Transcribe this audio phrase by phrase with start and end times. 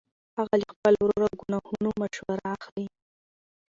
[0.37, 2.85] هغه له خپل ورور او کاهنانو مشوره اخلي.